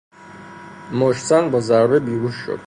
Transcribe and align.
مشتزن، 0.93 1.51
با 1.51 1.59
ضربه 1.59 1.99
بیهوش 1.99 2.35
شد. 2.35 2.59